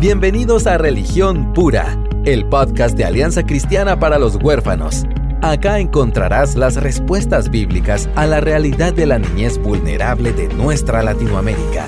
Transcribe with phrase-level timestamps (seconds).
[0.00, 5.04] Bienvenidos a Religión Pura, el podcast de Alianza Cristiana para los Huérfanos.
[5.42, 11.86] Acá encontrarás las respuestas bíblicas a la realidad de la niñez vulnerable de nuestra Latinoamérica.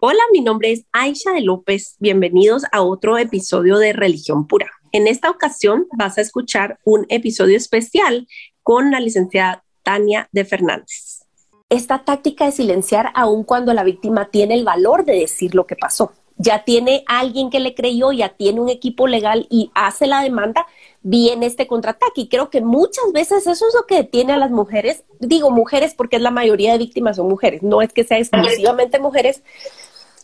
[0.00, 1.96] Hola, mi nombre es Aisha de López.
[1.98, 4.70] Bienvenidos a otro episodio de Religión Pura.
[4.92, 8.26] En esta ocasión vas a escuchar un episodio especial
[8.62, 11.23] con la licenciada Tania de Fernández
[11.68, 15.76] esta táctica de silenciar aun cuando la víctima tiene el valor de decir lo que
[15.76, 16.12] pasó.
[16.36, 20.66] Ya tiene alguien que le creyó, ya tiene un equipo legal y hace la demanda,
[21.00, 22.22] viene este contraataque.
[22.22, 25.04] Y creo que muchas veces eso es lo que detiene a las mujeres.
[25.20, 28.98] Digo mujeres porque es la mayoría de víctimas son mujeres, no es que sea exclusivamente
[28.98, 29.42] mujeres,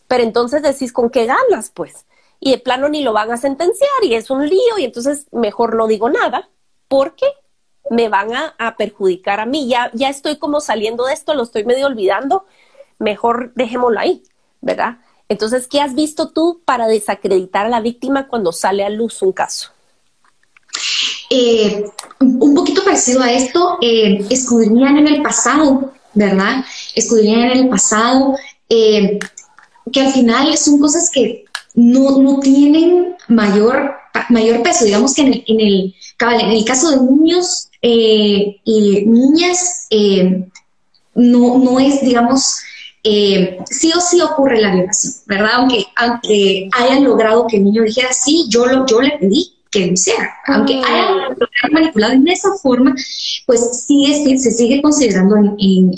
[0.07, 2.05] pero entonces decís con qué ganas, pues.
[2.41, 5.75] Y de plano ni lo van a sentenciar y es un lío y entonces mejor
[5.75, 6.49] no digo nada
[6.87, 7.25] porque
[7.91, 9.67] me van a, perjudicar a mí.
[9.67, 12.45] Ya, ya estoy como saliendo de esto, lo estoy medio olvidando,
[12.99, 14.23] mejor dejémoslo ahí,
[14.61, 14.99] ¿verdad?
[15.27, 19.33] Entonces, ¿qué has visto tú para desacreditar a la víctima cuando sale a luz un
[19.33, 19.71] caso?
[21.29, 21.83] Eh,
[22.21, 26.63] un poquito parecido a esto, eh, escudriñan en el pasado, ¿verdad?
[26.95, 28.37] Escudriñan en el pasado,
[28.69, 29.19] eh,
[29.91, 33.95] que al final son cosas que no, no tienen mayor,
[34.29, 34.85] mayor peso.
[34.85, 40.45] Digamos que en el, en el, en el caso de niños, eh, niñas eh,
[41.15, 42.61] no, no es, digamos,
[43.03, 45.51] eh, sí o sí ocurre la violación, ¿verdad?
[45.55, 49.87] Aunque, aunque hayan logrado que el niño dijera, sí, yo, lo, yo le pedí que
[49.87, 50.83] lo hiciera, aunque mm.
[50.83, 52.93] hayan manipulado en esa forma,
[53.45, 55.91] pues sigue, se sigue considerando en,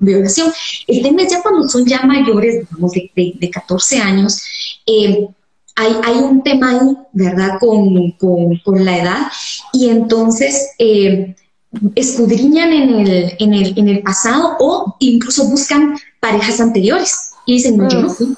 [0.00, 0.52] violación.
[0.86, 4.42] El tema es ya cuando son ya mayores, digamos, de, de, de 14 años,
[4.86, 5.28] eh,
[5.76, 9.32] hay, un tema ahí, ¿verdad?, con, la edad,
[9.74, 11.34] y entonces eh,
[11.96, 17.76] escudriñan en el, en, el, en el pasado o incluso buscan parejas anteriores y dicen,
[17.76, 18.34] no, yo no fui.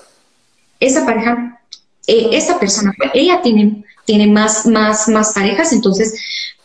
[0.81, 1.61] Esa pareja,
[2.07, 6.15] eh, esa persona, ella tiene, tiene más, más, más parejas, entonces,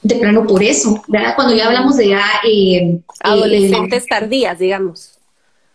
[0.02, 1.36] de plano por eso, ¿verdad?
[1.36, 2.24] Cuando ya hablamos de ya...
[2.48, 5.12] Eh, Adolescentes tardías, digamos.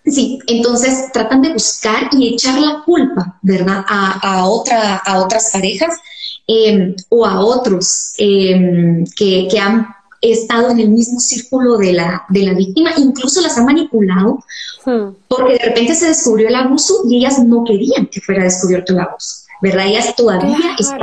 [0.06, 3.84] Sí, entonces tratan de buscar y echar la culpa, ¿verdad?
[3.86, 5.98] A, otra, a otras parejas
[6.46, 9.88] em, o a otros em, que, han
[10.22, 14.42] estado en el mismo círculo de la, de la víctima, incluso las han manipulado,
[14.84, 15.08] hmm.
[15.28, 19.00] porque de repente se descubrió el abuso y ellas no querían que fuera descubierto el
[19.00, 19.46] abuso.
[19.60, 19.86] ¿verdad?
[19.86, 21.00] Ellas todavía están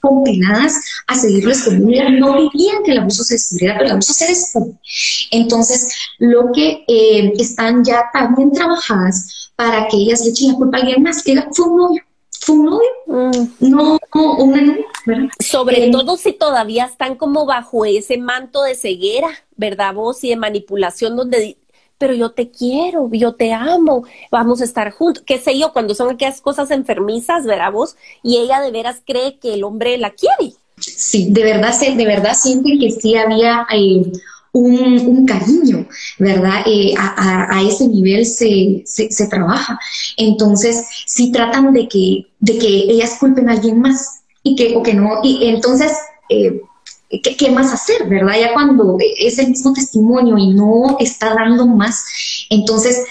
[0.00, 0.74] condenadas
[1.06, 4.74] a seguirles ellas no querían que el abuso se descubriera, pero el abuso se descubre.
[5.30, 10.78] Entonces, lo que eh, están ya también trabajadas para que ellas le echen la culpa
[10.78, 12.02] a alguien más, que fue un novio,
[12.48, 13.46] un novio, mm.
[13.60, 15.28] no, una ¿verdad?
[15.40, 19.94] Sobre eh, todo si todavía están como bajo ese manto de ceguera, ¿verdad?
[19.94, 21.56] Vos y de manipulación donde
[21.98, 25.96] pero yo te quiero, yo te amo, vamos a estar juntos, qué sé yo, cuando
[25.96, 27.96] son aquellas cosas enfermizas, ¿verdad vos?
[28.22, 30.54] Y ella de veras cree que el hombre la quiere.
[30.78, 34.12] Sí, de verdad, de verdad sienten que sí había eh,
[34.58, 35.86] un, cariño,
[36.18, 36.62] ¿verdad?
[36.66, 39.78] Eh, a, ese nivel se, se, trabaja.
[40.16, 44.82] Entonces, sí tratan de que, de que ellas culpen a alguien más y que, o
[44.82, 45.92] que no, y entonces...
[46.28, 46.60] Eh,
[47.10, 48.34] ¿qué, más hacer, verdad?
[48.38, 52.04] Ya cuando es el mismo testimonio y no está dando más,
[52.50, 53.04] entonces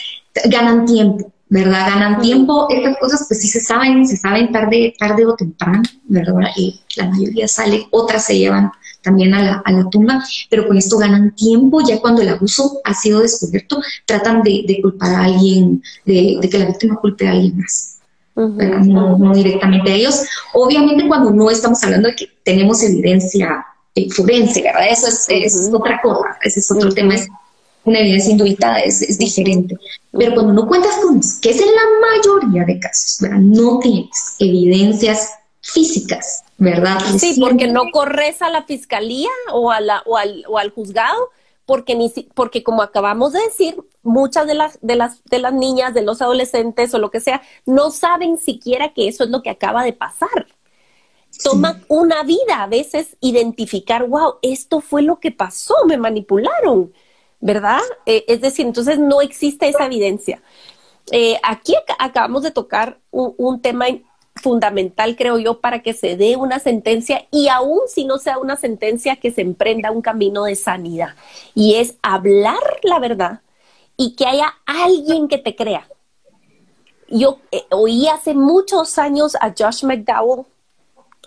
[0.46, 1.88] ganan tiempo, ¿verdad?
[1.88, 6.50] Ganan tiempo, estas cosas pues sí se saben, se saben tarde, tarde o temprano, ¿verdad?
[6.56, 8.72] Y la mayoría sale, otras se llevan
[9.07, 12.81] también a la, a la, tumba, pero con esto ganan tiempo, ya cuando el abuso
[12.84, 17.57] ha sido descubierto, tratan de, culpar a alguien, de, que la víctima culpe a alguien
[17.57, 18.00] más.
[18.35, 20.25] no, no, directamente a ellos.
[20.53, 23.66] Obviamente cuando no estamos hablando de que tenemos evidencia
[24.12, 24.88] forense, ¿verdad?
[24.91, 27.28] Eso es, otra cosa, ese es otro tema, es
[27.85, 29.78] una evidencia indubitada, es, diferente.
[30.12, 33.40] Pero cuando no cuentas con eso, que es en la mayoría de casos, ¿verdad?
[33.40, 35.29] No tienes evidencias
[35.62, 37.00] físicas, ¿verdad?
[37.18, 41.29] Sí, porque no corres a la fiscalía o, a la, o, al, o al juzgado,
[41.66, 45.94] porque, ni, porque como acabamos de decir, muchas de las, de, las, de las niñas,
[45.94, 49.49] de los adolescentes o lo que sea, no saben siquiera que eso es lo que
[49.49, 50.47] acaba de pasar
[51.43, 56.93] toma una vida a veces identificar, wow, esto fue lo que pasó, me manipularon,
[57.40, 57.82] ¿verdad?
[58.05, 60.41] Eh, es decir, entonces no existe esa evidencia.
[61.11, 63.85] Eh, aquí acabamos de tocar un, tema
[64.37, 68.55] fundamental, creo yo, para que se dé una sentencia y aún si no sea una
[68.55, 71.16] sentencia, que se emprenda un camino de sanidad.
[71.53, 73.41] Y es hablar la verdad
[73.97, 75.87] y que haya alguien que te crea.
[77.09, 80.45] Yo eh, oí hace muchos años a Josh McDowell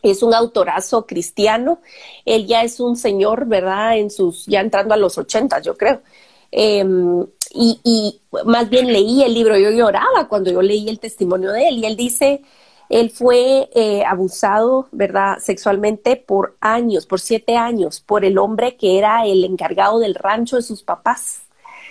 [0.03, 1.81] es un autorazo cristiano.
[2.25, 3.99] Él ya es un señor, ¿verdad?
[3.99, 6.03] En sus, ya entrando a los 80, yo creo.
[6.51, 11.53] Em, y, y, más bien leí el libro, yo lloraba cuando yo leí el testimonio
[11.53, 12.43] de él y él dice,
[12.91, 18.99] él fue eh, abusado, ¿verdad?, sexualmente por años, por siete años, por el hombre que
[18.99, 21.43] era el encargado del rancho de sus papás.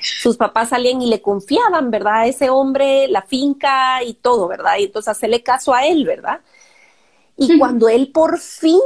[0.01, 4.74] Sus papás salían y le confiaban, ¿verdad?, a ese hombre, la finca y todo, ¿verdad?
[4.78, 6.42] Y entonces hacerle caso a él, ¿verdad?
[7.38, 8.81] Y cuando él por fin,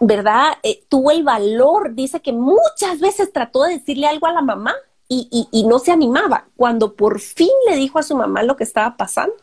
[0.00, 0.54] ¿verdad?
[0.62, 4.74] Eh, tuvo el valor, dice que muchas veces trató de decirle algo a la mamá
[5.06, 6.46] y, y, no se animaba.
[6.56, 9.34] Cuando por fin le dijo a su mamá lo que estaba pasando,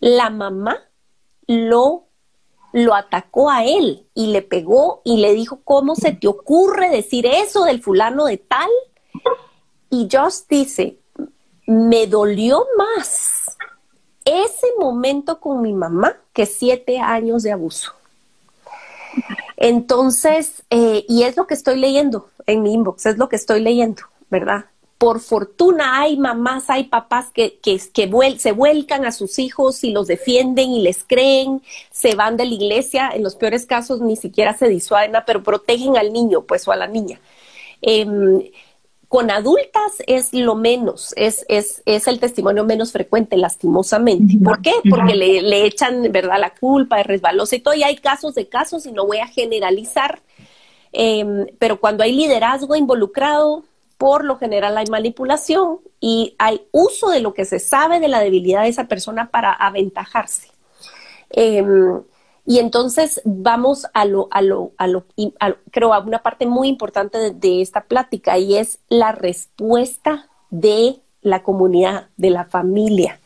[0.00, 0.78] la mamá
[1.46, 2.06] lo,
[2.72, 7.26] lo atacó a él y le pegó y le dijo, ¿cómo se te ocurre decir
[7.26, 8.70] eso del fulano de tal?
[9.90, 10.98] Y Josh dice,
[11.66, 13.56] me dolió más
[14.24, 17.92] ese momento con mi mamá que siete años de abuso.
[19.56, 23.60] Entonces, eh, y es lo que estoy leyendo en mi inbox, es lo que estoy
[23.60, 24.66] leyendo, ¿verdad?
[24.98, 30.08] Por fortuna hay mamás, hay papás que, que, se vuelcan a sus hijos y los
[30.08, 31.62] defienden y les creen,
[31.92, 35.96] se van de la iglesia, en los peores casos ni siquiera se disuaden, pero protegen
[35.96, 37.20] al niño, pues, o a la niña.
[37.80, 38.42] Em,
[39.08, 44.34] con adultas es lo menos, es, es, es, el testimonio menos frecuente, lastimosamente.
[44.44, 44.72] ¿Por qué?
[44.88, 48.48] Porque le, le, echan, ¿verdad?, la culpa, es resbalosa y todo, y hay casos de
[48.48, 50.20] casos, y no voy a generalizar,
[50.92, 53.64] em, pero cuando hay liderazgo involucrado,
[53.98, 58.20] por lo general hay manipulación y hay uso de lo que se sabe de la
[58.20, 60.48] debilidad de esa persona para aventajarse.
[61.30, 62.00] Em,
[62.46, 65.04] y entonces vamos a lo, a lo, a lo,
[65.70, 71.42] creo, a una parte muy importante de, esta plática y es la respuesta de la
[71.42, 73.20] comunidad, de la familia.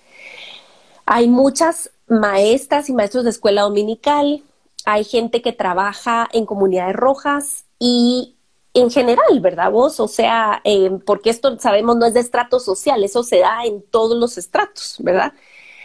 [1.07, 4.43] Hay muchas maestras y maestros de escuela dominical,
[4.85, 8.35] hay gente que trabaja en comunidades rojas y
[8.75, 10.01] en general, ¿verdad vos?
[10.01, 13.83] O sea, eh, porque esto sabemos no es de estrato social, eso se da en
[13.83, 15.33] todos los estratos, ¿verdad?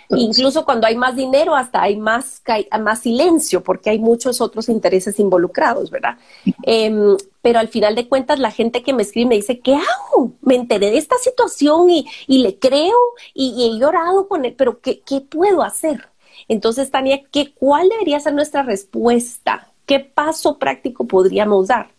[0.10, 2.42] Incluso cuando hay más dinero, hasta hay más,
[2.80, 6.18] más silencio, porque hay muchos otros intereses involucrados, ¿verdad?
[6.64, 10.32] Em, pero al final de cuentas, la gente que me escribe me dice, ¿qué hago?
[10.42, 12.96] Me enteré de esta situación y, le creo
[13.34, 16.10] y, he llorado con él, pero ¿qué, puedo hacer?
[16.48, 19.74] Entonces, Tania, ¿qué, ¿cuál debería ser nuestra respuesta?
[19.86, 21.97] ¿Qué paso práctico podríamos dar?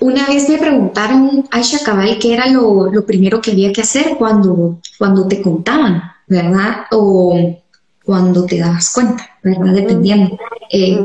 [0.00, 4.80] Una vez me preguntaron, Aisha Cabal, qué era lo, primero que había que hacer cuando,
[4.98, 6.02] cuando te contaban.
[6.30, 6.86] ¿verdad?
[6.92, 7.60] O
[8.04, 9.74] cuando te das cuenta, ¿verdad?
[9.74, 10.38] Dependiendo.
[10.70, 11.04] Eh,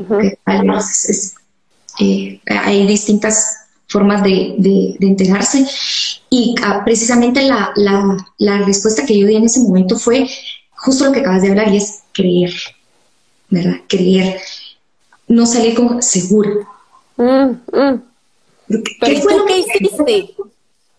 [2.00, 5.66] eh, hay distintas formas de, de, enterarse
[6.30, 7.72] y ah, precisamente la,
[8.38, 10.28] la, respuesta que yo di en ese momento fue
[10.72, 12.54] justo lo que acabas de hablar y es creer,
[13.50, 13.78] ¿verdad?
[13.88, 14.40] Creer.
[15.28, 16.68] No salir como seguro.
[17.18, 18.04] Mm, mm.
[18.68, 20.36] ¿Qué fue lo que hiciste?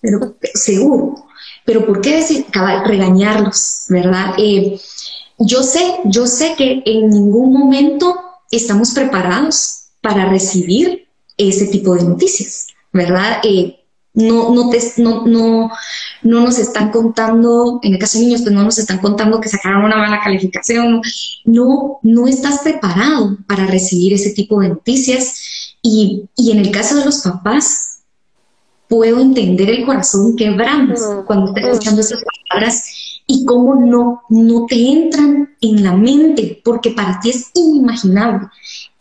[0.01, 1.27] Pero, seguro.
[1.65, 2.47] Pero ¿por qué decir,
[2.87, 4.35] regañarlos, verdad?
[4.39, 4.79] Eh,
[5.39, 8.17] yo sé, yo sé que en ningún momento
[8.51, 13.41] estamos preparados para recibir ese tipo de noticias, ¿verdad?
[13.43, 13.81] Eh,
[14.15, 15.71] no, no, no, no,
[16.23, 19.51] no, nos están contando, en el caso de niños, pues no nos están contando que
[19.51, 21.03] sacaron una mala calificación.
[21.45, 25.35] No, no estás preparado para recibir ese tipo de noticias.
[25.89, 27.99] Y, y en el caso de los papás,
[28.89, 32.85] puedo entender el corazón quebramos cuando estás escuchando esas palabras
[33.27, 38.49] y cómo no, no te entran en la mente, porque para ti es inimaginable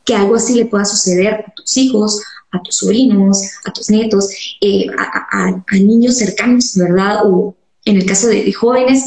[0.04, 2.22] que algo así le pueda suceder a tus hijos,
[2.52, 4.30] a tus sobrinos, a tus nietos,
[4.62, 7.22] eh, a, niños cercanos, ¿verdad?
[7.26, 7.56] O
[7.86, 9.06] en el caso de, jóvenes,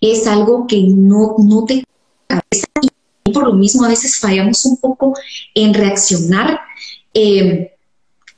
[0.00, 1.84] es algo que no, no te
[3.24, 5.14] y por lo mismo a veces fallamos un poco
[5.54, 6.60] en reaccionar.
[7.20, 7.72] Eh,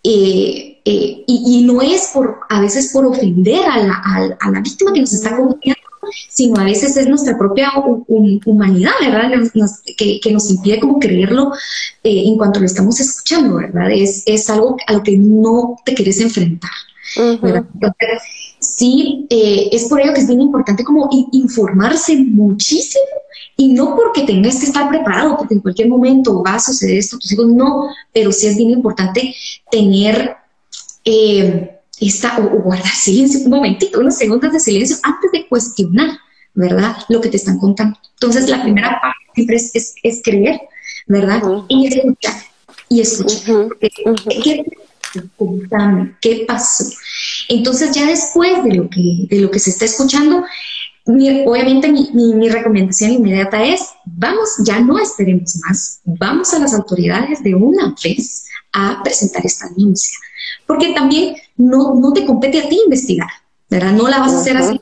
[0.02, 4.02] eh, eh, y, no es por, a veces por ofender a la,
[4.40, 5.78] a, la víctima que nos está conociendo,
[6.30, 7.70] sino a veces es nuestra propia
[8.46, 9.30] humanidad, ¿verdad?
[9.98, 11.52] que, que, nos impide como creerlo
[12.02, 13.90] eh, en cuanto lo estamos escuchando, ¿verdad?
[13.90, 16.70] Es, es algo a lo que no te quieres enfrentar.
[17.16, 18.22] Entonces,
[18.60, 23.04] sí, eh, es por ello que es bien importante como informarse muchísimo
[23.56, 27.18] y no porque tengas que estar preparado, porque en cualquier momento va a suceder esto,
[27.18, 29.34] tus hijos no, pero sí es bien importante
[29.70, 30.36] tener
[31.04, 31.80] eh,
[32.38, 36.18] o, guardar silencio un momentito, unos segundos de silencio antes de cuestionar,
[36.54, 36.96] ¿verdad?
[37.08, 37.98] Lo que te están contando.
[38.14, 40.60] Entonces, la primera parte siempre es, es, creer,
[41.06, 41.42] ¿verdad?
[41.68, 42.34] Y escuchar,
[42.88, 43.68] y escuchar.
[44.42, 44.64] ¿Qué,
[46.20, 46.84] ¿Qué pasó?
[47.50, 50.44] Entonces, ya después de lo que, de lo que se está escuchando,
[51.04, 56.74] obviamente mi, mi, mi, recomendación inmediata es, vamos, ya no esperemos más, vamos a las
[56.74, 60.16] autoridades de una vez a presentar esta denuncia.
[60.64, 63.28] Porque también no, no te compete a ti investigar,
[63.68, 63.92] ¿verdad?
[63.92, 64.80] No la vas a hacer así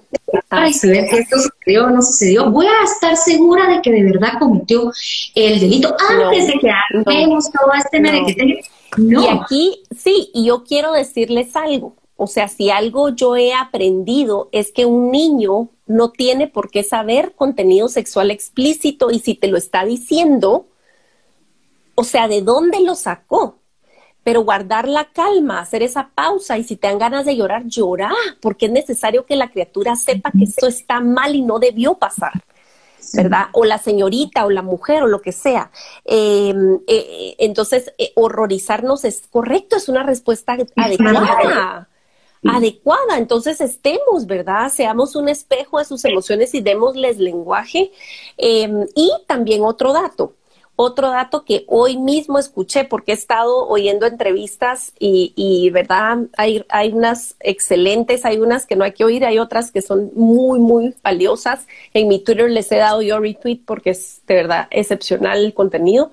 [0.48, 2.50] para saber si esto sucedió o no sucedió.
[2.50, 4.92] Voy a estar segura de que de verdad cometió
[5.34, 8.00] el delito antes de que hagamos todo este
[8.96, 9.22] no.
[9.22, 11.96] Y aquí, sí, y yo quiero decirles algo.
[12.20, 16.82] O sea, si algo yo he aprendido es que un niño no tiene por qué
[16.82, 20.66] saber contenido sexual explícito y si te lo está diciendo,
[21.94, 23.58] o sea, ¿de dónde lo sacó?
[24.24, 28.10] Pero guardar la calma, hacer esa pausa y si te dan ganas de llorar, llorar,
[28.42, 32.32] porque es necesario que la criatura sepa que esto está mal y no debió pasar.
[33.14, 33.46] ¿verdad?
[33.52, 35.70] O la señorita o la mujer o lo que sea.
[36.04, 41.87] Em, eh, entonces, eh, horrorizarnos es correcto, es una respuesta adecuada
[42.44, 43.18] adecuada.
[43.18, 44.70] Entonces estemos, ¿verdad?
[44.70, 47.90] Seamos un espejo de sus emociones y démosles lenguaje.
[48.36, 50.34] Em, y también otro dato.
[50.80, 56.92] Otro dato que hoy mismo escuché porque he estado oyendo entrevistas y, verdad, hay, hay
[56.92, 60.94] unas excelentes, hay unas que no hay que oír, hay otras que son muy, muy
[61.02, 61.66] valiosas.
[61.94, 66.12] En mi Twitter les he dado yo retweet porque es de verdad excepcional el contenido.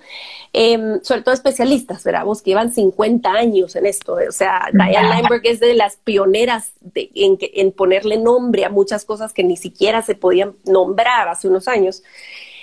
[0.51, 2.25] Em, sobre todo especialistas, ¿verdad?
[2.25, 4.17] Vos que llevan 50 años en esto.
[4.27, 9.31] O sea, Diane Leinberg es de las pioneras en, en ponerle nombre a muchas cosas
[9.31, 12.01] que ni siquiera se podían nombrar hace unos años.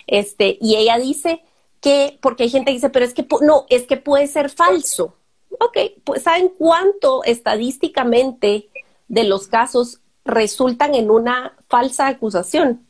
[0.09, 1.43] Este, y ella dice
[1.83, 5.17] que, porque hay gente que dice, pero es que no, es que puede ser falso.
[5.59, 8.71] Ok, pues ¿saben cuánto estadísticamente
[9.09, 12.87] de los casos resultan en una falsa acusación?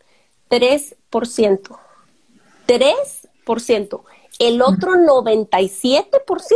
[0.51, 1.79] 3%.
[2.69, 4.03] 3%.
[4.39, 6.51] El otro 97%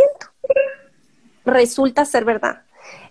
[1.46, 2.62] resulta ser verdad.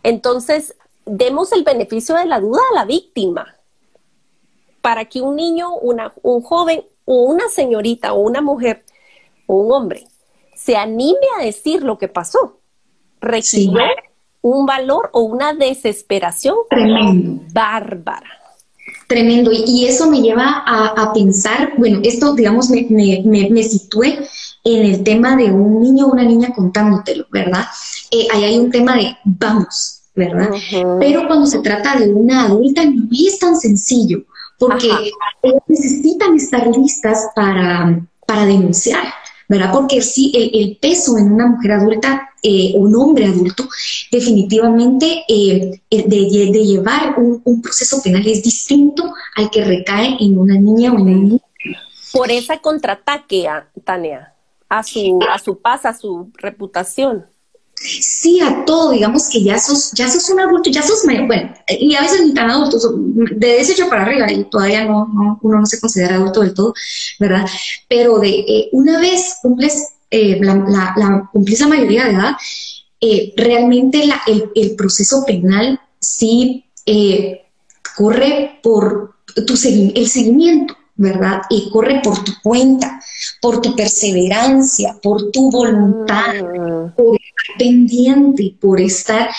[0.04, 3.56] Entonces, demos el beneficio de la duda a la víctima
[4.82, 8.85] para que un niño, una, un joven o una señorita o una mujer
[9.48, 10.08] o un hombre
[10.56, 12.60] se anime a decir lo que pasó,
[13.22, 13.94] requiere
[14.42, 16.56] un valor o una desesperación
[17.54, 18.30] bárbara.
[19.08, 19.52] Tremendo.
[19.52, 24.20] Y, eso me lleva a, pensar, bueno, esto, digamos, me, me, me, situé
[24.64, 27.66] en el tema de un niño o una niña contándotelo, ¿verdad?
[28.12, 30.50] Eh, ahí hay un tema de vamos, ¿verdad?
[31.00, 34.24] Pero cuando se trata de una adulta no es tan sencillo,
[34.58, 34.90] porque
[35.68, 39.04] necesitan estar listas para, para denunciar.
[39.48, 39.72] ¿Verdad?
[39.72, 43.68] Porque sí, el, peso en una mujer adulta eh, un hombre adulto,
[44.12, 50.94] definitivamente eh, de, llevar un, proceso penal es distinto al que recae en una niña
[50.94, 51.40] o en un niño.
[52.14, 53.48] Por ese contraataque,
[53.84, 54.34] Tania,
[54.70, 57.26] a su, a su paz, a su reputación
[57.76, 61.54] sí a todo, digamos que ya sos, ya sos un adulto, ya sos mayor, bueno,
[61.68, 62.78] y a veces ni tan adulto,
[63.36, 66.74] de ese para arriba, y todavía no, uno no se considera adulto del todo,
[67.20, 67.46] ¿verdad?
[67.90, 72.32] Pero de eh, una vez cumples eh, la, la, la, mayoría de edad,
[73.02, 76.66] eh, realmente la, el, el, proceso penal sí
[77.96, 79.16] corre por
[79.46, 81.42] tu el seguimiento, ¿verdad?
[81.50, 83.02] Y corre por tu cuenta,
[83.42, 86.96] por tu perseverancia, por tu voluntad, mm.
[86.96, 87.18] por
[87.58, 89.30] pendiente, por estar,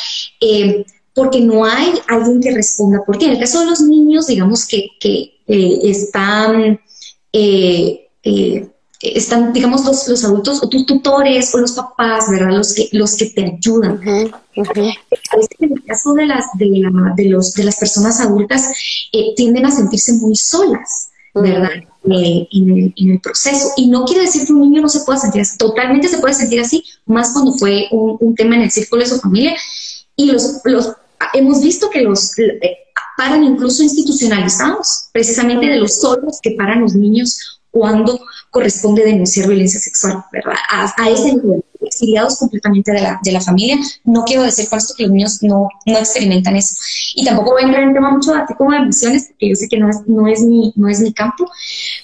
[0.40, 0.84] eh,
[1.14, 3.26] porque no hay alguien que responda por ti.
[3.26, 6.80] En el caso de los niños, digamos que, que eh, están,
[7.32, 8.08] eh,
[9.00, 12.56] están, digamos, los, los, adultos o tus tutores o los papás, ¿verdad?
[12.56, 14.00] Los que, los que te ayudan.
[14.06, 16.82] En el caso de las, de,
[17.16, 18.72] de, los, de las personas adultas,
[19.36, 21.10] tienden a sentirse muy solas.
[21.42, 21.68] ¿verdad?
[22.08, 23.72] Eh, en, el, proceso.
[23.76, 26.34] Y no quiere decir que un niño no se pueda sentir así, totalmente se puede
[26.34, 29.56] sentir así, más cuando fue un, tema en el círculo de su familia.
[30.14, 30.92] Y los, los
[31.34, 32.76] hemos visto que los eh,
[33.16, 38.20] paran incluso institucionalizados, precisamente de los solos que paran los niños cuando
[38.50, 40.54] corresponde denunciar violencia sexual, ¿verdad?
[40.70, 43.76] A, ese nivel, exiliados completamente de la, de la, familia.
[44.04, 46.75] No quiero decir con esto que los niños no, no experimentan eso.
[47.14, 49.78] Y tampoco voy a entrar en tema mucho de como emociones, porque yo sé que
[49.78, 51.50] no es, no es, mi, no es mi campo,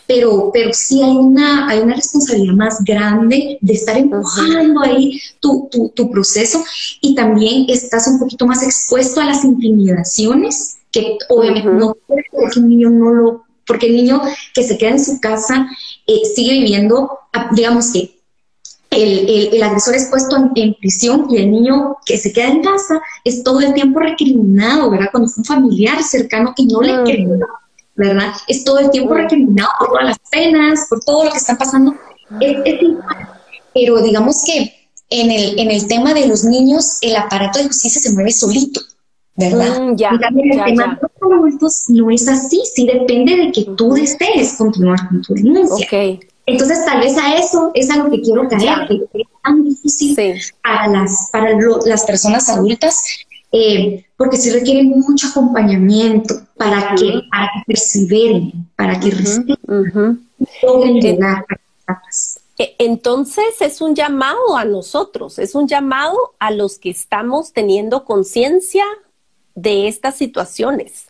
[0.07, 5.69] pero, pero sí hay una, hay una responsabilidad más grande de estar empujando ahí tu,
[5.71, 6.62] tu, tu proceso
[7.00, 12.61] y también estás un poquito más expuesto a las intimidaciones que obviamente no puede que
[12.61, 14.21] un niño no lo porque el niño
[14.55, 15.69] que se queda en su casa
[16.07, 18.22] eh, sigue viviendo, ah, digamos que
[18.92, 23.42] el, agresor es puesto en, prisión y el niño que se queda en casa es
[23.42, 25.08] todo el tiempo recriminado, ¿verdad?
[25.11, 27.04] Cuando es un familiar cercano y no le mm.
[27.04, 27.28] cree,
[27.96, 28.32] ¿verdad?
[28.49, 29.16] Es todo el tiempo mm.
[29.16, 31.94] recriminado por todas las penas, por todo lo que está pasando.
[33.75, 34.72] pero digamos que
[35.11, 38.80] en el, en el tema de los niños, el aparato de justicia se mueve solito.
[39.34, 39.80] ¿verdad?
[39.80, 43.94] Mm, ya, el tema de los adultos no es así, sí depende de que tú
[43.94, 45.87] desees continuar con tu denuncia.
[46.52, 50.16] Entonces, tal vez a eso es a lo que quiero caer, que es tan difícil
[50.62, 51.50] para, las, para
[51.87, 58.99] las personas adultas eh, porque sí requieren mucho acompañamiento para, que, para que perseveren, para
[58.99, 60.26] que respeten,
[60.62, 61.44] logren llegar
[61.87, 62.00] a
[62.59, 68.06] e, entonces es un llamado a nosotros, es un llamado a los que estamos teniendo
[68.06, 68.85] conciencia
[69.54, 71.06] de estas situaciones.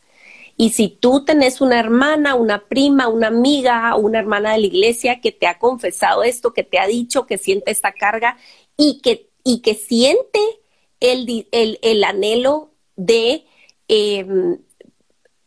[0.56, 5.20] Y si tú tenés una hermana, una prima, una amiga, una hermana de la iglesia
[5.20, 8.36] que te ha confesado esto, que te ha dicho que siente esta carga
[8.76, 10.40] y que, y que siente
[11.00, 13.44] el, el, anhelo de,
[13.88, 14.58] em,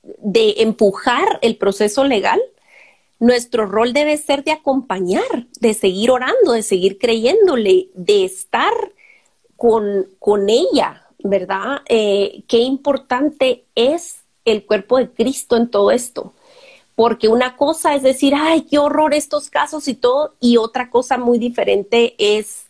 [0.03, 2.41] de empujar el proceso legal,
[3.19, 8.73] nuestro rol debe ser de acompañar, de seguir orando, de seguir creyéndole, de estar
[9.55, 11.81] con, con ella, ¿verdad?
[11.87, 16.33] Eh, qué importante es el cuerpo de Cristo en todo esto.
[16.95, 21.17] Porque una cosa es decir, ay, qué horror estos casos y todo, y otra cosa
[21.17, 22.67] muy diferente es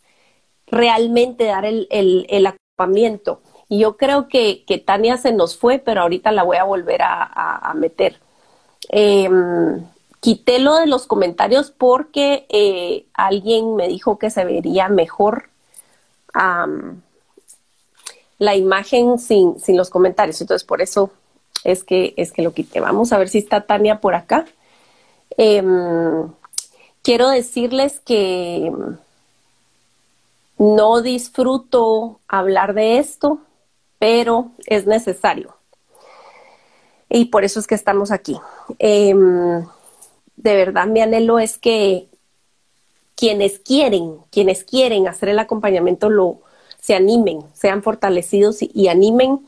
[0.66, 2.52] realmente dar el, el.
[3.68, 7.72] Y yo creo que, Tania se nos fue, pero ahorita la voy a volver a,
[7.74, 8.20] meter.
[8.90, 9.84] Em,
[10.20, 15.48] quité lo de los comentarios porque eh, alguien me dijo que se vería mejor
[18.38, 20.40] la imagen sin, sin los comentarios.
[20.40, 21.10] Entonces, por eso
[21.66, 22.80] es que, es que lo quité.
[22.80, 24.46] Vamos a ver si está Tania por acá.
[25.36, 26.30] Em,
[27.02, 28.72] quiero decirles que
[30.58, 33.40] no disfruto hablar de esto,
[33.98, 35.56] pero es necesario.
[37.08, 38.38] Y por eso es que estamos aquí.
[38.78, 39.66] Em,
[40.36, 42.08] de verdad, mi anhelo es que
[43.16, 46.40] quienes quieren, quienes quieren hacer el acompañamiento, lo
[46.80, 49.40] se animen, sean fortalecidos y animen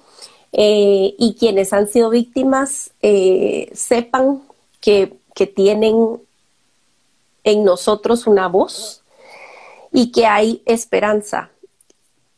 [0.53, 4.43] eh, y quienes han sido víctimas eh, sepan
[4.81, 5.17] que,
[5.55, 6.21] tienen
[7.45, 9.05] en nosotros una voz
[9.93, 11.51] y que hay esperanza.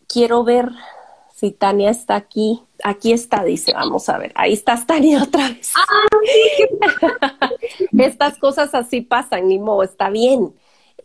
[0.06, 0.68] Quiero ver
[1.34, 2.60] si Tania está aquí.
[2.84, 4.32] Aquí está, dice, vamos a ver.
[4.34, 5.72] Ahí estás, Tania, otra vez.
[7.98, 10.52] Estas cosas así pasan, ni modo, está bien.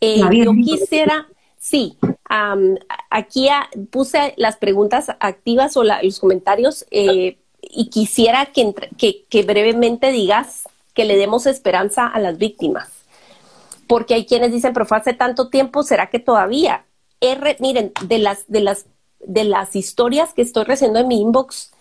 [0.01, 1.29] Eh, yo quisiera,
[1.65, 1.97] Sí,
[2.29, 3.49] aquí
[3.91, 11.17] puse las preguntas activas o los comentarios eh, y quisiera que, brevemente digas que le
[11.17, 12.89] demos esperanza a las víctimas.
[13.87, 16.85] Porque hay quienes dicen, pero fue hace tanto tiempo, ¿será que todavía?
[17.59, 18.85] Miren, de las, de, las,
[19.19, 21.71] de las historias que estoy recibiendo en mi inbox,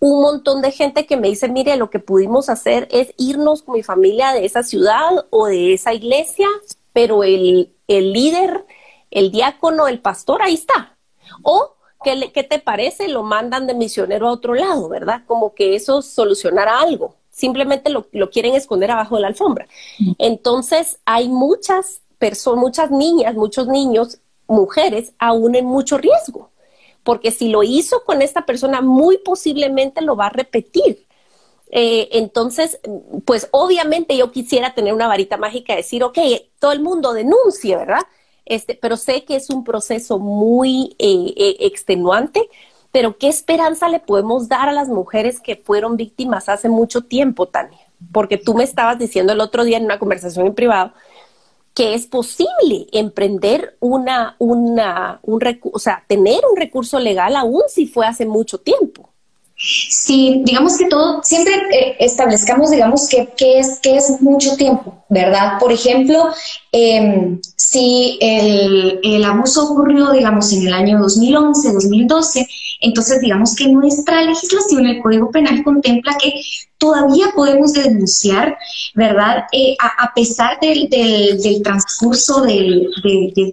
[0.00, 3.74] un montón de gente que me dice, mire, lo que pudimos hacer es irnos con
[3.74, 6.48] mi familia de esa ciudad o de esa iglesia,
[6.92, 8.64] pero el, el líder
[9.10, 10.96] el diácono, el pastor, ahí está.
[11.42, 13.08] O, ¿qué, ¿qué, te parece?
[13.08, 15.22] Lo mandan de misionero a otro lado, ¿verdad?
[15.26, 17.16] Como que eso solucionara algo.
[17.30, 19.66] Simplemente lo, quieren esconder abajo de la alfombra.
[20.18, 26.50] Entonces, hay muchas personas, muchas niñas, muchos niños, mujeres, aún en mucho riesgo.
[27.02, 31.06] Porque si lo hizo con esta persona, muy posiblemente lo va a repetir.
[31.70, 32.80] Eh, entonces,
[33.24, 36.18] pues obviamente yo quisiera tener una varita mágica y decir, ok,
[36.58, 38.02] todo el mundo denuncie, ¿verdad?
[38.50, 42.48] Este, pero sé que es un proceso muy eh, eh, extenuante,
[42.90, 47.46] pero ¿qué esperanza le podemos dar a las mujeres que fueron víctimas hace mucho tiempo,
[47.46, 47.78] Tania?
[48.10, 50.92] Porque tú me estabas diciendo el otro día en una conversación en privado
[51.74, 55.40] que es posible emprender una, una, un
[55.72, 59.09] o sea, tener un recurso legal aún si fue hace mucho tiempo.
[59.62, 65.58] Sí, digamos que todo, siempre eh, establezcamos, digamos, que, es, que es mucho tiempo, ¿verdad?
[65.60, 66.30] Por ejemplo,
[66.72, 72.48] em, si el, el, abuso ocurrió, digamos, en el año 2011, 2012,
[72.80, 76.42] entonces digamos que nuestra legislación, el Código Penal, contempla que
[76.80, 78.56] todavía podemos denunciar,
[78.94, 79.44] ¿verdad?
[79.52, 82.88] Eh, a, pesar del, del, transcurso del,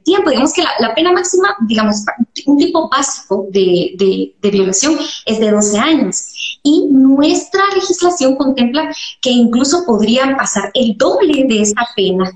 [0.04, 0.30] tiempo.
[0.30, 2.06] Digamos que la, pena máxima, digamos,
[2.46, 6.24] un tipo básico de, violación es de 12 años.
[6.64, 12.32] Y nuestra legislación contempla que incluso podría pasar el doble de esa pena.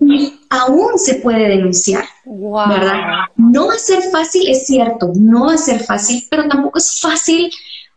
[0.00, 3.26] Y aún se puede denunciar, ¿verdad?
[3.50, 7.00] No va a ser fácil, es cierto, no va a ser fácil, pero tampoco es
[7.00, 7.50] fácil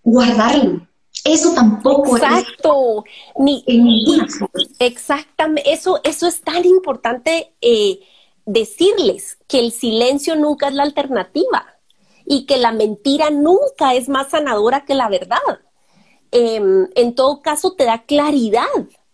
[0.04, 0.90] guardarlo
[1.24, 3.04] eso tampoco Exacto.
[3.38, 3.64] Ni,
[4.80, 5.72] exactamente.
[5.72, 8.00] Eso, eso es tan importante eh,
[8.46, 11.66] decirles que el silencio nunca es la alternativa
[12.26, 15.38] y que la mentira nunca es más sanadora que la verdad.
[16.32, 18.68] Em, en todo caso, te da claridad,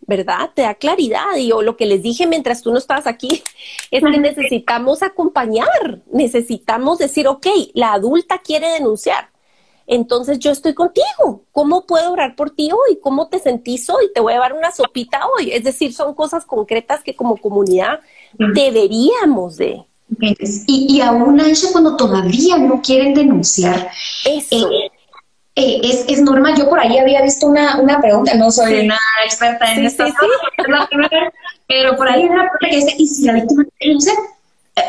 [0.08, 0.52] ¿verdad?
[0.54, 1.36] Te da claridad.
[1.38, 3.44] Y yo lo que les dije mientras tú no estabas aquí
[3.92, 9.30] es que necesitamos acompañar, necesitamos decir, ok, la adulta quiere denunciar
[9.88, 11.44] entonces yo estoy contigo.
[11.52, 13.00] ¿Cómo puedo orar por ti hoy?
[13.02, 14.12] ¿Cómo te sentís hoy?
[14.14, 15.52] Te voy a dar una sopita hoy.
[15.52, 18.00] Es decir, son cosas concretas que como comunidad
[18.34, 19.86] deberíamos de.
[20.68, 23.90] Y, y aún a eso cuando todavía no quieren denunciar,
[24.24, 24.70] eso.
[24.72, 24.92] Eh,
[25.56, 26.56] eh, es, es, normal.
[26.58, 30.14] Yo por ahí había visto una, una pregunta, no soy una experta en sí, sí,
[31.68, 34.12] pero por ahí era una pregunta que dice, ¿y si la víctima no sé,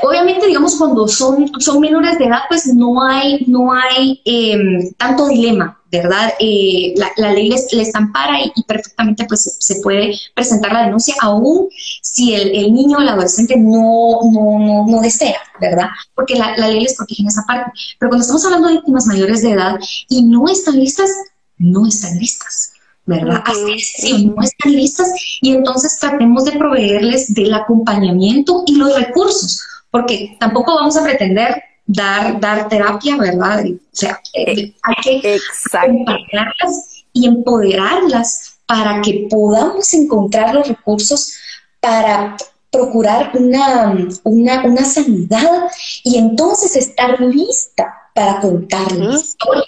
[0.03, 5.29] obviamente, digamos, cuando son, son menores de edad, pues no hay, no hay em, tanto
[5.29, 6.35] dilema, ¿verdad?
[6.41, 11.69] Eh, la, ley les, les ampara y, perfectamente pues se puede presentar la denuncia, aún
[12.03, 15.89] si el, niño o el adolescente no, no, no, desea, ¿verdad?
[16.15, 17.71] Porque la, ley les protege en esa parte.
[17.99, 21.11] Pero cuando estamos hablando de víctimas mayores de edad y no están listas,
[21.59, 22.73] no están listas.
[23.09, 23.41] ¿verdad?
[23.47, 25.09] Así no están listas
[25.41, 29.63] y entonces tratemos de proveerles del acompañamiento y los recursos
[29.97, 33.65] porque tampoco vamos a pretender dar, dar terapia, ¿verdad?
[33.65, 35.39] O sea, eh, hay que
[35.73, 41.33] acompañarlas y empoderarlas para que podamos encontrar los recursos
[41.81, 42.37] para
[42.71, 45.63] procurar una, una, sanidad
[46.05, 49.63] y entonces estar lista para contar la historia.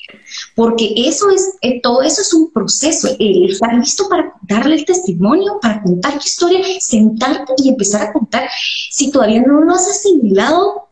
[0.57, 5.59] Porque eso es, eh, todo eso es un proceso, estar listo para darle el testimonio,
[5.61, 8.49] para contar tu historia, sentarte y empezar a contar.
[8.91, 10.89] Si todavía no lo has asimilado,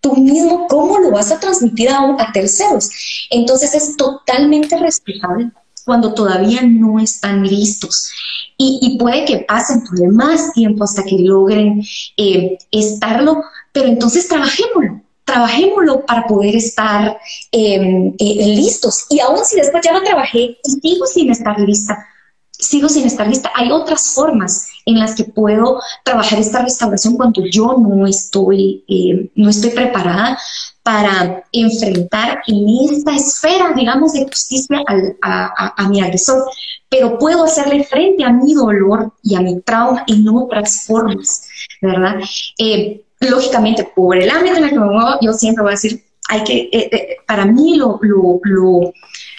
[0.00, 2.90] tú mismo, ¿cómo lo vas a transmitir a, a terceros?
[3.30, 5.50] Entonces es totalmente respetable
[5.86, 8.10] cuando todavía no están listos.
[8.58, 11.82] Y, puede que pasen por más tiempo hasta que logren
[12.16, 13.42] eh, estarlo,
[13.72, 17.18] pero entonces trabajémoslo, trabajémoslo para poder estar
[17.52, 19.04] em, eh, listos.
[19.10, 22.06] Y aún si después ya lo trabajé y sigo sin estar lista,
[22.50, 23.50] sigo sin estar lista.
[23.54, 29.30] Hay otras formas en las que puedo trabajar esta restauración cuando yo no estoy, eh,
[29.34, 30.38] no estoy preparada
[30.82, 34.82] para enfrentar en esta esfera, digamos, de justicia
[35.20, 36.42] a, mi agresor,
[36.88, 41.42] pero puedo hacerle frente a mi dolor y a mi trauma en otras formas,
[41.82, 42.16] ¿verdad?
[42.56, 46.04] Eh, lógicamente, por el ámbito en el que me muevo, yo siempre voy a decir,
[46.28, 48.92] hay que, eh, para mí lo, lo, lo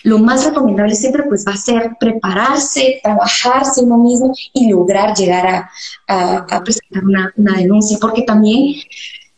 [0.03, 5.69] lo más recomendable siempre pues va a ser prepararse, trabajarse uno mismo y lograr llegar
[6.07, 8.75] a, presentar una, denuncia, porque también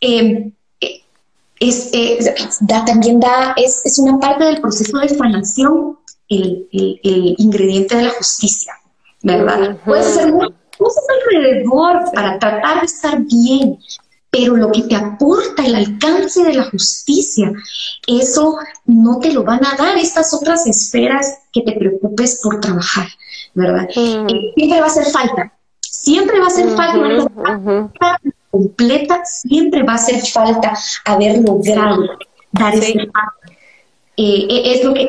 [0.00, 0.52] em,
[1.58, 1.90] es,
[2.60, 8.02] da, también da, es, es, una parte del proceso de sanación el, el, ingrediente de
[8.04, 8.72] la justicia,
[9.22, 9.76] ¿verdad?
[9.84, 13.78] Puede ser muchas cosas alrededor para tratar de estar bien,
[14.32, 17.52] pero lo que te aporta el alcance de la justicia,
[18.06, 23.08] eso no te lo van a dar estas otras esferas que te preocupes por trabajar,
[23.52, 23.86] ¿verdad?
[23.94, 24.26] Mm.
[24.30, 28.10] Eh, siempre va a hacer falta, siempre va a hacer falta,
[28.50, 30.72] completa, siempre va a hacer falta
[31.04, 32.02] haber logrado
[32.52, 33.54] dar ese paso.
[34.16, 35.04] Eh, eh, es lo que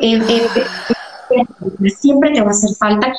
[1.96, 3.14] siempre te va a hacer falta.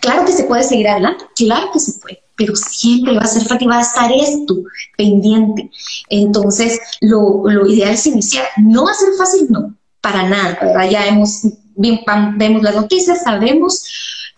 [0.00, 3.44] claro que se puede seguir adelante, claro que se puede pero siempre va a ser
[3.60, 4.56] y va a estar esto
[4.96, 5.70] pendiente.
[6.08, 8.46] Entonces, lo, lo, ideal es iniciar.
[8.56, 10.90] No va a ser fácil, no, para nada, ¿verdad?
[10.90, 11.42] Ya hemos,
[11.76, 13.84] vemos las noticias, sabemos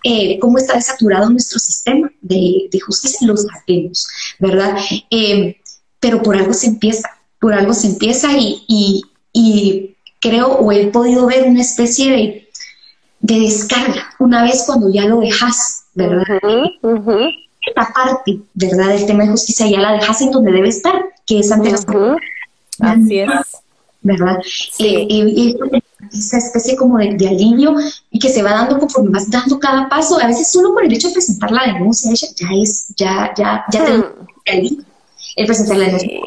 [0.03, 4.07] eh, cómo está desaturado nuestro sistema de, de justicia, lo sabemos,
[4.39, 4.77] ¿verdad?
[5.11, 5.57] Eh,
[5.99, 8.63] pero por algo se empieza, por algo se empieza y,
[9.33, 12.49] y, creo o he podido ver una especie de,
[13.21, 16.39] de descarga una vez cuando ya lo dejas, ¿verdad?
[17.67, 18.89] Esta parte, ¿verdad?
[18.89, 20.95] Del tema de justicia ya la dejas en donde debe estar,
[21.27, 23.31] que es ante Así es.
[24.03, 24.39] ¿Verdad?
[24.79, 25.57] Eh, y
[26.13, 27.75] esa especie como de, alivio
[28.11, 30.93] y que se va dando conforme vas dando cada paso, a veces solo por el
[30.93, 34.05] hecho de presentar la denuncia, ya es, ya, ya, ya te hmm.
[34.47, 34.85] alivio
[35.35, 36.21] el presentar la denuncia.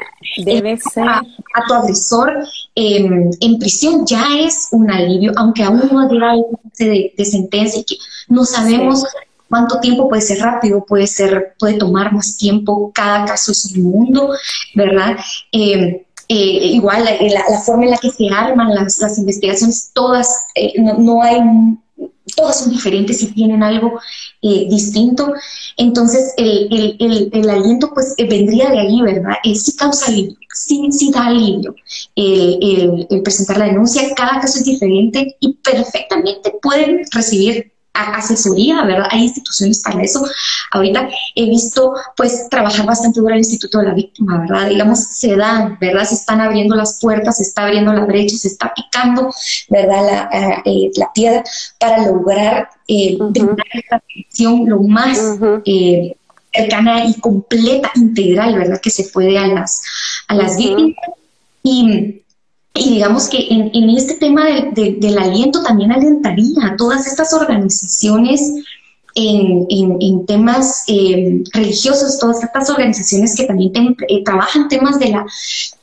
[0.45, 1.07] Debe ser.
[1.07, 1.21] A,
[1.67, 2.31] tu agresor
[2.75, 6.47] em, en prisión ya es un alivio, aunque aún no ha llegado
[6.77, 7.95] de, de sentencia y que
[8.27, 9.03] no sabemos
[9.49, 13.83] cuánto tiempo puede ser rápido, puede ser, puede tomar más tiempo, cada caso es un
[13.83, 14.33] mundo,
[14.75, 15.17] ¿verdad?
[15.51, 21.23] Eh, eh, igual la, forma en la que se arman las, investigaciones, todas, eh, no,
[21.23, 21.39] hay,
[22.35, 23.99] todas son diferentes y tienen algo
[24.41, 25.33] distinto.
[25.75, 29.33] Entonces, el, el, el, aliento pues vendría de ahí, ¿verdad?
[29.43, 31.73] sí causa alivio, sí, sí da alivio
[32.15, 34.13] el, presentar la denuncia.
[34.15, 39.07] Cada caso es diferente y perfectamente pueden recibir asesoría, ¿verdad?
[39.11, 40.25] Hay instituciones para eso.
[40.71, 44.69] Ahorita he visto, pues, trabajar bastante duro el Instituto de la Víctima, ¿verdad?
[44.69, 46.05] Digamos, se dan, ¿verdad?
[46.05, 49.33] Se están abriendo las puertas, se está abriendo la brecha, se está picando,
[49.69, 50.05] ¿verdad?
[50.05, 51.43] La, eh, eh, la piedra
[51.79, 53.17] para lograr eh,
[53.73, 55.19] esta atención lo más
[55.65, 56.15] eh,
[56.53, 58.81] cercana y completa, integral, ¿verdad?
[58.81, 59.81] Que se puede a las,
[60.27, 60.95] a las víctimas.
[61.63, 62.21] Y
[62.79, 68.53] y digamos que en, este tema del aliento también alentaría a todas estas organizaciones
[69.15, 75.25] en, temas eh, religiosos, todas estas organizaciones que también eh, trabajan temas de, la,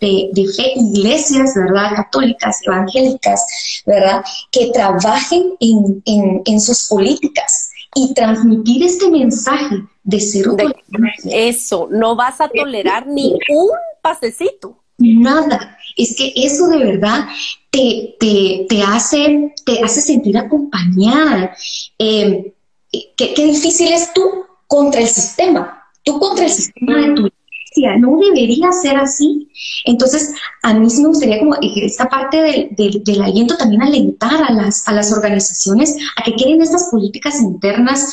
[0.01, 1.97] de, fe, iglesias, ¿verdad?
[1.97, 4.25] Católicas, evangélicas, ¿verdad?
[4.51, 10.47] Que trabajen en, sus políticas y transmitir este mensaje de ser
[11.31, 14.79] Eso, no vas a tolerar ni un pasecito.
[14.99, 15.79] Nada.
[15.97, 17.27] Es que eso de verdad
[17.71, 21.57] te, te, te hace, te hace sentir acompañada.
[21.99, 22.53] Eh,
[23.17, 24.23] qué, difícil es tú
[24.67, 29.51] contra el sistema, tú contra el sistema de tu iglesia, no debería ser así.
[29.85, 34.53] Entonces, a mí sí me gustaría como esta parte del, del, aliento también alentar a
[34.53, 38.09] las, a las organizaciones a que quieren estas políticas internas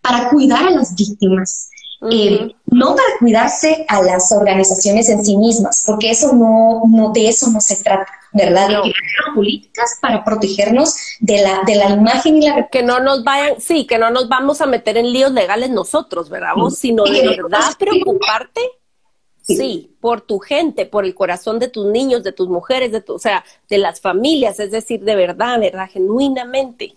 [0.00, 1.70] para cuidar a las víctimas.
[2.10, 7.28] Eh, no para cuidarse a las organizaciones en sí mismas, porque eso no, no de
[7.28, 8.06] eso no se trata.
[8.34, 8.68] ¿verdad?
[8.68, 8.92] De
[9.34, 12.68] políticas para protegernos de la, de la imagen y la...
[12.68, 16.28] Que no nos vayan, sí, que no nos vamos a meter en líos legales nosotros,
[16.28, 16.54] ¿verdad?
[16.56, 18.60] Vos, sino de verdad preocuparte,
[19.40, 19.96] sí.
[20.00, 23.18] por tu gente, por el corazón de tus niños, de tus mujeres, de tu, o
[23.20, 25.88] sea, de las familias, es decir, de verdad, ¿verdad?
[25.90, 26.94] Genuinamente.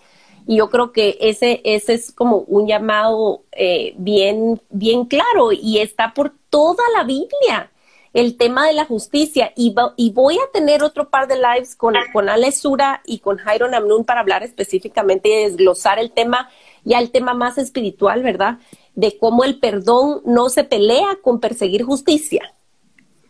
[0.47, 5.79] Y yo creo que ese, ese es como un llamado eh, bien, bien claro y
[5.79, 7.69] está por toda la Biblia
[8.13, 11.93] el tema de la justicia y, y, voy a tener otro par de lives con,
[12.13, 16.49] con Ale Sura y con Jairo Namnun para hablar específicamente y desglosar el tema,
[16.83, 18.57] ya el tema más espiritual, ¿verdad?
[18.95, 22.53] De cómo el perdón no se pelea con perseguir justicia.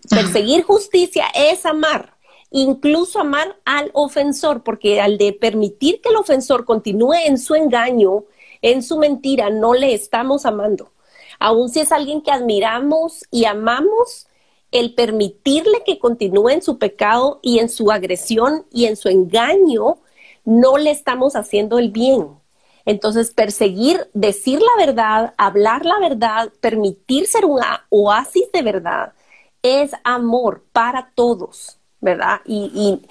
[0.10, 2.14] Perseguir justicia es amar,
[2.52, 8.26] incluso amar al ofensor, porque al de permitir que el ofensor continúe en su engaño,
[8.62, 10.92] en su mentira, no le estamos amando.
[11.40, 14.28] Aun si es alguien que admiramos y amamos,
[14.72, 20.00] el permitirle que continúe en su pecado y en su agresión y en su engaño,
[20.44, 22.40] no le estamos haciendo el bien.
[22.86, 29.14] Entonces, perseguir, decir la verdad, hablar la verdad, permitir ser un oasis de verdad,
[29.62, 32.40] es amor para todos, ¿verdad?
[32.46, 33.02] Y,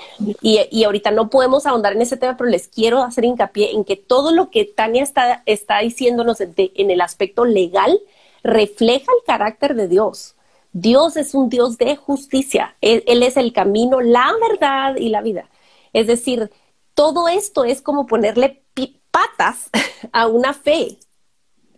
[0.40, 3.96] y, ahorita no podemos ahondar en ese tema, pero les quiero hacer hincapié en que
[3.96, 8.00] todo lo que Tania está, está diciéndonos en el aspecto legal
[8.42, 10.34] refleja el carácter de Dios.
[10.72, 12.74] Dios es un Dios de justicia.
[12.80, 15.50] Él, es el camino, la verdad y la vida.
[15.92, 16.50] Es decir,
[16.94, 18.62] todo esto es como ponerle
[19.10, 19.68] patas
[20.12, 20.98] a una fe,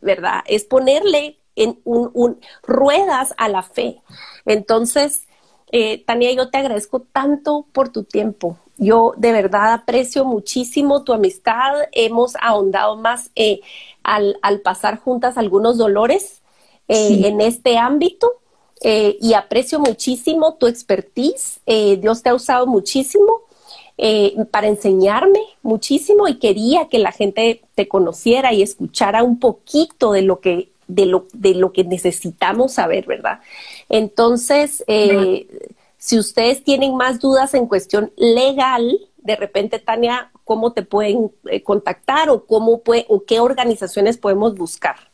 [0.01, 0.45] ¿verdad?
[0.47, 4.03] Es ponerle en un, ruedas a la fe.
[4.47, 5.28] Entonces,
[5.73, 8.59] eh, Tania, yo te agradezco tanto por tu tiempo.
[8.79, 11.75] Yo de verdad aprecio muchísimo tu amistad.
[11.93, 13.61] Hemos ahondado más eh,
[14.05, 16.43] al, pasar juntas algunos dolores
[16.87, 18.33] eh, en este ámbito.
[18.81, 21.61] Eh, y aprecio muchísimo tu expertise.
[21.67, 23.43] Dios te ha usado muchísimo
[24.53, 30.23] para enseñarme muchísimo y quería que la gente te conociera y escuchara un poquito de
[30.23, 33.40] lo que de lo, de lo que necesitamos saber, ¿verdad?
[33.88, 34.85] Entonces,
[35.96, 41.31] si ustedes tienen más dudas en cuestión legal, de repente, Tania, ¿cómo te pueden
[41.62, 45.08] contactar o cómo puede, o qué organizaciones podemos buscar?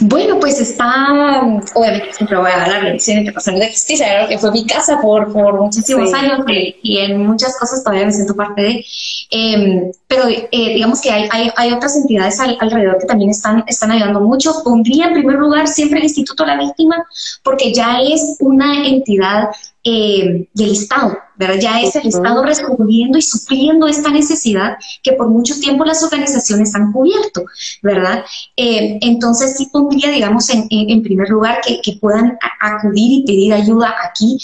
[0.00, 1.42] Bueno, pues está,
[1.74, 5.32] obviamente siempre voy a dar la Organización Internacional de Justicia, que fue mi casa por,
[5.32, 8.84] por muchísimos años y, en muchas cosas todavía me siento parte de.
[9.30, 13.90] Em, pero eh, digamos que hay, hay, hay otras entidades alrededor que también están, están
[13.90, 14.62] ayudando mucho.
[14.62, 17.04] Pondría en primer lugar siempre el Instituto de la Víctima,
[17.42, 19.48] porque ya es una entidad
[19.84, 21.56] eh, del Estado, ¿verdad?
[21.60, 26.74] Ya es el Estado respondiendo y supliendo esta necesidad que por mucho tiempo las organizaciones
[26.74, 27.44] han cubierto,
[27.82, 28.24] ¿verdad?
[28.56, 34.38] Eh, entonces sí pondría, digamos, en, primer lugar que, puedan acudir y pedir ayuda aquí.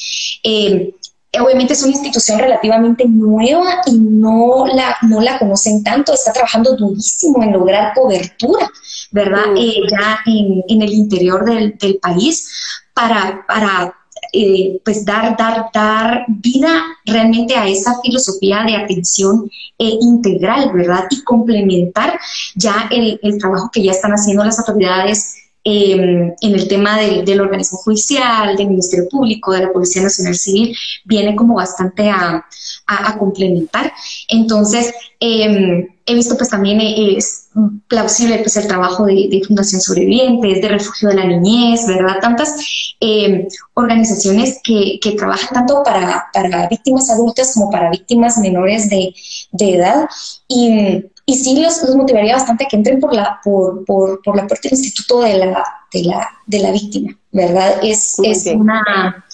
[0.44, 0.94] Eh,
[1.40, 6.76] obviamente es una institución relativamente nueva y no la, no la conocen tanto, está trabajando
[6.76, 8.70] durísimo en lograr cobertura,
[9.10, 9.46] ¿verdad?
[9.56, 12.48] ya en, el interior del, del país
[12.94, 13.94] para, para
[14.34, 21.06] eh, pues dar, dar, dar vida realmente a esa filosofía de atención eh, integral, ¿verdad?
[21.10, 22.18] Y complementar
[22.56, 27.40] ya el, el, trabajo que ya están haciendo las autoridades em, en el tema del
[27.40, 32.44] organismo judicial, del Ministerio Público, de la Policía Nacional Civil, viene como bastante a,
[32.86, 33.92] a, complementar.
[34.28, 37.48] Entonces, eh, he visto pues también eh, es
[37.88, 42.18] plausible pues el trabajo de, Fundación Sobrevivientes, de Refugio de la Niñez, ¿verdad?
[42.20, 42.56] Tantas
[43.00, 49.14] eh, organizaciones que, que, trabajan tanto para, para, víctimas adultas como para víctimas menores de,
[49.52, 50.08] de edad.
[50.48, 54.46] Y, y sí los, los, motivaría bastante que entren por la, por, por, por la
[54.46, 57.78] puerta del instituto de la, de la, de la víctima, ¿verdad?
[57.82, 59.24] Es, es una,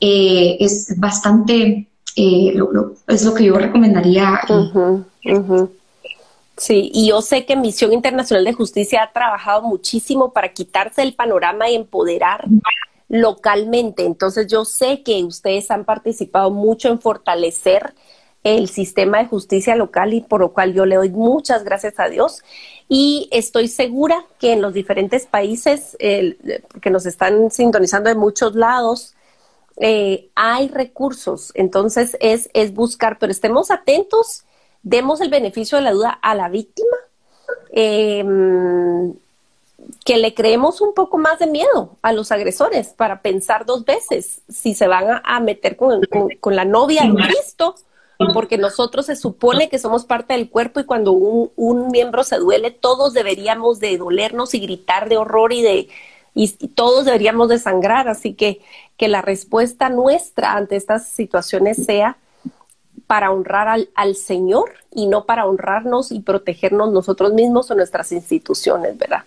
[0.00, 4.40] eh, es bastante, lo, es lo que yo recomendaría.
[6.56, 11.14] Sí, y yo sé que Misión Internacional de Justicia ha trabajado muchísimo para quitarse el
[11.14, 12.46] panorama y empoderar
[13.08, 14.04] localmente.
[14.04, 17.94] Entonces yo sé que ustedes han participado mucho en fortalecer
[18.42, 22.08] el sistema de justicia local y por lo cual yo le doy muchas gracias a
[22.08, 22.42] Dios.
[22.88, 29.14] Y estoy segura que en los diferentes países, que nos están sintonizando de muchos lados,
[29.76, 31.52] eh, hay recursos.
[31.54, 34.44] Entonces es, es buscar, pero estemos atentos,
[34.82, 36.96] demos el beneficio de la duda a la víctima.
[37.72, 39.12] Em,
[40.04, 44.40] que le creemos un poco más de miedo a los agresores para pensar dos veces
[44.48, 46.00] si se van a, meter con,
[46.40, 47.74] con, la novia de Cristo
[48.34, 52.70] porque nosotros se supone que somos parte del cuerpo y cuando un, miembro se duele,
[52.70, 55.88] todos deberíamos de dolernos y gritar de horror y de
[56.32, 58.60] y, todos deberíamos de sangrar, así que
[58.96, 62.18] que la respuesta nuestra ante estas situaciones sea
[63.06, 68.12] para honrar al, al, Señor y no para honrarnos y protegernos nosotros mismos o nuestras
[68.12, 69.24] instituciones, ¿verdad?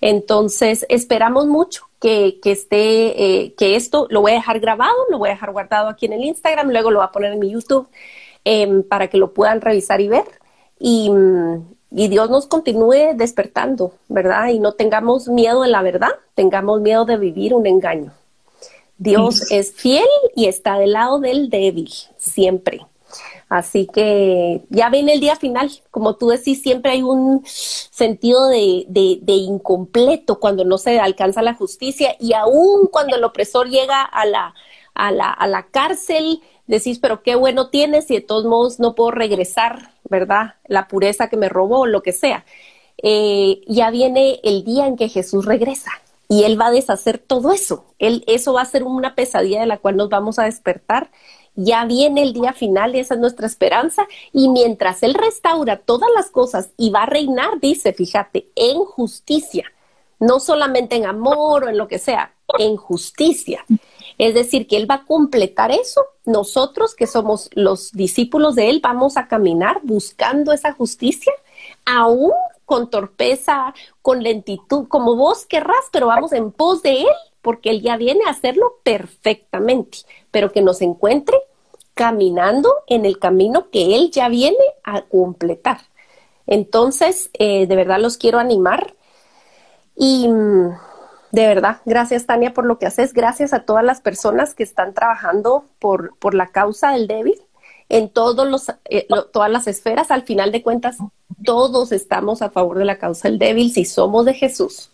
[0.00, 5.18] Entonces, esperamos mucho que, que esté, eh, que esto lo voy a dejar grabado, lo
[5.18, 7.50] voy a dejar guardado aquí en el Instagram, luego lo voy a poner en mi
[7.50, 7.88] YouTube
[8.48, 10.24] Em, para que lo puedan revisar y ver.
[10.78, 11.10] Y,
[11.90, 14.50] Dios nos continúe despertando, ¿verdad?
[14.50, 18.12] Y no tengamos miedo de la verdad, tengamos miedo de vivir un engaño.
[18.98, 20.06] Dios es fiel
[20.36, 22.86] y está del lado del débil, siempre.
[23.48, 25.68] Así que ya viene el día final.
[25.90, 31.54] Como tú decís, siempre hay un sentido de, de, incompleto cuando no se alcanza la
[31.54, 34.54] justicia y aún cuando el opresor llega a la,
[34.94, 38.94] a la, a la cárcel, decís, pero qué bueno tienes y de todos modos no
[38.94, 40.54] puedo regresar, ¿verdad?
[40.66, 42.44] La pureza que me robó, lo que sea.
[43.02, 45.90] Eh, ya viene el día en que Jesús regresa
[46.28, 47.84] y Él va a deshacer todo eso.
[47.98, 51.10] Él, eso va a ser una pesadilla de la cual nos vamos a despertar.
[51.54, 54.06] Ya viene el día final y esa es nuestra esperanza.
[54.32, 59.64] Y mientras Él restaura todas las cosas y va a reinar, dice, fíjate, en justicia,
[60.18, 63.64] no solamente en amor o en lo que sea, en justicia.
[64.18, 66.02] Es decir, que Él va a completar eso.
[66.24, 71.32] Nosotros que somos los discípulos de Él vamos a caminar buscando esa justicia,
[71.84, 72.32] aún
[72.64, 77.82] con torpeza, con lentitud, como vos querrás, pero vamos en pos de Él, porque Él
[77.82, 79.98] ya viene a hacerlo perfectamente,
[80.30, 81.36] pero que nos encuentre
[81.94, 85.80] caminando en el camino que Él ya viene a completar.
[86.46, 88.94] Entonces, eh, de verdad los quiero animar
[89.96, 90.76] y mm,
[91.36, 94.94] de verdad, gracias Tania por lo que haces, gracias a todas las personas que están
[94.94, 97.38] trabajando por, por la causa del débil
[97.90, 100.10] en todos los, eh, todas las esferas.
[100.10, 100.96] Al final de cuentas,
[101.44, 104.90] todos estamos a favor de la causa del débil si somos de Jesús,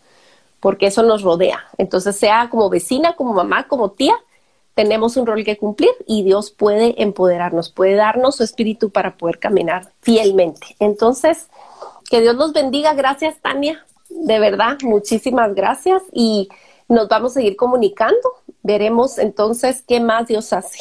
[0.59, 1.61] porque eso nos rodea.
[1.79, 4.17] Entonces, sea como vecina, como mamá, como tía,
[4.75, 9.39] tenemos un rol que cumplir y Dios puede empoderarnos, puede darnos su espíritu para poder
[9.39, 10.75] caminar fielmente.
[10.81, 11.47] Entonces,
[12.11, 12.95] que Dios los bendiga.
[12.95, 13.87] Gracias, Tania,
[14.21, 16.49] de verdad, muchísimas gracias y
[16.89, 18.17] nos vamos a seguir comunicando.
[18.63, 20.81] Veremos entonces qué más Dios hace.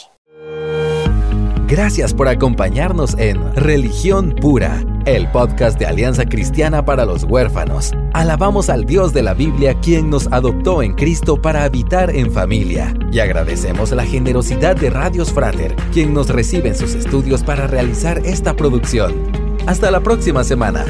[1.72, 7.94] Gracias por acompañarnos en Religión Pura, el podcast de Alianza Cristiana para los Huérfanos.
[8.12, 12.94] Alabamos al Dios de la Biblia quien nos adoptó en Cristo para habitar en familia.
[13.10, 18.20] Y agradecemos la generosidad de Radios Frater, quien nos recibe en sus estudios para realizar
[18.26, 19.32] esta producción.
[19.66, 20.86] Hasta la próxima semana.